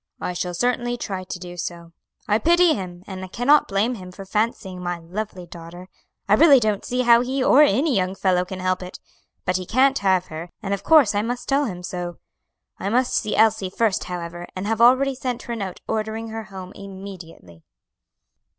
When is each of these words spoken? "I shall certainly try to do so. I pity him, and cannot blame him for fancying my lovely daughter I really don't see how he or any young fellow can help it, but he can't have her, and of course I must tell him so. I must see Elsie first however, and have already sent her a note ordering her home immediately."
"I 0.19 0.33
shall 0.33 0.55
certainly 0.55 0.97
try 0.97 1.25
to 1.25 1.37
do 1.37 1.57
so. 1.57 1.91
I 2.27 2.39
pity 2.39 2.73
him, 2.73 3.03
and 3.05 3.31
cannot 3.31 3.67
blame 3.67 3.93
him 3.93 4.11
for 4.11 4.25
fancying 4.25 4.81
my 4.81 4.97
lovely 4.97 5.45
daughter 5.45 5.89
I 6.27 6.33
really 6.33 6.59
don't 6.59 6.83
see 6.83 7.01
how 7.01 7.21
he 7.21 7.43
or 7.43 7.61
any 7.61 7.95
young 7.97 8.15
fellow 8.15 8.43
can 8.43 8.61
help 8.61 8.81
it, 8.81 8.99
but 9.45 9.57
he 9.57 9.65
can't 9.67 9.99
have 9.99 10.25
her, 10.25 10.49
and 10.63 10.73
of 10.73 10.83
course 10.83 11.13
I 11.13 11.21
must 11.21 11.47
tell 11.47 11.65
him 11.65 11.83
so. 11.83 12.17
I 12.79 12.89
must 12.89 13.13
see 13.13 13.35
Elsie 13.35 13.69
first 13.69 14.05
however, 14.05 14.47
and 14.55 14.65
have 14.65 14.81
already 14.81 15.13
sent 15.13 15.43
her 15.43 15.53
a 15.53 15.55
note 15.55 15.81
ordering 15.87 16.29
her 16.29 16.45
home 16.45 16.71
immediately." 16.73 17.61